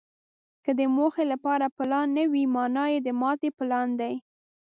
[0.63, 4.13] که د موخې لپاره پلان نه وي، مانا یې د ماتې پلان دی.